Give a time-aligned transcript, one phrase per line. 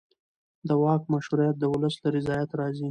[0.67, 2.79] د واک مشروعیت د ولس له رضایت راځي